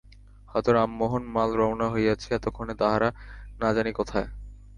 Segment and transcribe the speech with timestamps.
[0.49, 3.09] হয়তো রামমোহন মাল রওনা হইয়াছে, এতক্ষণে তাহারা
[3.59, 4.27] না জানি কোথায়।